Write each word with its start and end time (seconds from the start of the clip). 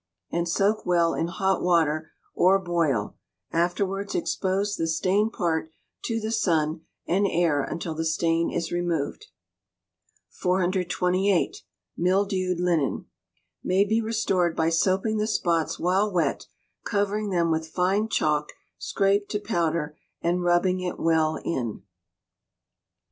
and 0.31 0.49
soak 0.49 0.83
well 0.83 1.13
in 1.13 1.27
hot 1.27 1.61
water, 1.61 2.09
or 2.33 2.57
boil; 2.57 3.15
afterwards 3.51 4.15
expose 4.15 4.75
the 4.75 4.87
stained 4.87 5.31
part 5.31 5.69
to 6.03 6.19
the 6.19 6.31
sun 6.31 6.81
and 7.05 7.27
air 7.27 7.61
until 7.61 7.93
the 7.93 8.03
stain 8.03 8.49
is 8.49 8.71
removed. 8.71 9.27
428. 10.31 11.57
Mildewed 11.95 12.59
Linen 12.59 13.05
may 13.63 13.85
be 13.85 14.01
restored 14.01 14.55
by 14.55 14.69
soaping 14.69 15.17
the 15.19 15.27
spots 15.27 15.77
while 15.77 16.11
wet, 16.11 16.47
covering 16.83 17.29
them 17.29 17.51
with 17.51 17.67
fine 17.67 18.09
chalk 18.09 18.53
scraped 18.79 19.29
to 19.29 19.37
powder, 19.39 19.95
and 20.19 20.41
rubbing 20.43 20.79
it 20.79 20.97
well 20.99 21.35
in. 21.35 21.83